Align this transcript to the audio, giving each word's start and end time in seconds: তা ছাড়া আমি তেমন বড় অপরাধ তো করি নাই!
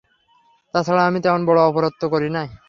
তা 0.73 0.79
ছাড়া 0.83 1.03
আমি 1.05 1.19
তেমন 1.23 1.41
বড় 1.45 1.59
অপরাধ 1.61 1.93
তো 2.01 2.05
করি 2.13 2.29
নাই! 2.29 2.47